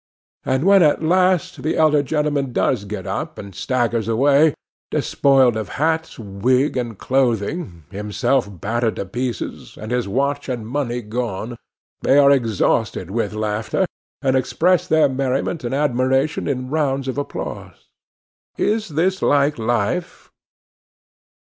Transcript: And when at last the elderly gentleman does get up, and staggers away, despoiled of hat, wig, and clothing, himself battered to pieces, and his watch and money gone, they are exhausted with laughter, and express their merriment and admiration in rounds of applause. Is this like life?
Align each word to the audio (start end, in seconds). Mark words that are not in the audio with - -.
And 0.45 0.63
when 0.63 0.81
at 0.81 1.03
last 1.03 1.61
the 1.61 1.77
elderly 1.77 2.01
gentleman 2.03 2.51
does 2.51 2.85
get 2.85 3.05
up, 3.05 3.37
and 3.37 3.53
staggers 3.53 4.07
away, 4.07 4.55
despoiled 4.89 5.55
of 5.55 5.69
hat, 5.77 6.15
wig, 6.17 6.75
and 6.75 6.97
clothing, 6.97 7.83
himself 7.91 8.47
battered 8.49 8.95
to 8.95 9.05
pieces, 9.05 9.77
and 9.79 9.91
his 9.91 10.07
watch 10.07 10.49
and 10.49 10.65
money 10.67 11.03
gone, 11.03 11.55
they 12.01 12.17
are 12.17 12.31
exhausted 12.31 13.11
with 13.11 13.33
laughter, 13.33 13.85
and 14.23 14.35
express 14.35 14.87
their 14.87 15.07
merriment 15.07 15.63
and 15.63 15.75
admiration 15.75 16.47
in 16.47 16.71
rounds 16.71 17.07
of 17.07 17.19
applause. 17.19 17.89
Is 18.57 18.89
this 18.89 19.21
like 19.21 19.59
life? 19.59 20.31